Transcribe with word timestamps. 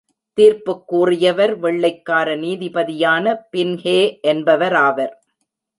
தீர்ப்புக் 0.37 0.87
கூறியவர் 0.87 1.59
வெள்ளைக்கார 1.59 2.35
நீதிபதியான 2.35 3.45
பின்ஹே 3.51 4.01
என்பவராவார். 4.23 5.13